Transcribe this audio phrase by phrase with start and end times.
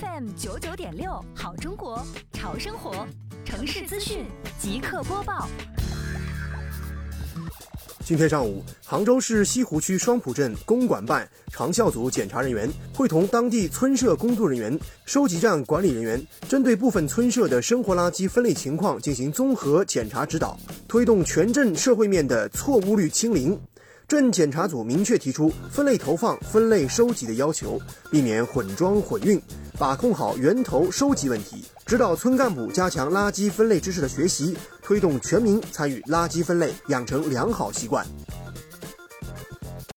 [0.00, 3.06] FM 九九点六，好中国，潮生活，
[3.46, 4.26] 城市资讯
[4.58, 5.48] 即刻播报。
[8.04, 23.58] 今天上午，杭州市西湖区双浦镇公管办长效组检查人员会同当地村社工作人员、收集站管理人员，针对部分村社的生活垃圾分类情况进行综合检查指导，推动全镇社会面的错误率清零。
[24.08, 29.40] 镇检查组明确提出分类投放、分类收集的要求，避免混装混运，
[29.78, 38.06] 把控好源头收集问题，指导村干部加强垃圾分类知识的学习，推动全民参与垃圾分类，养成良好习惯。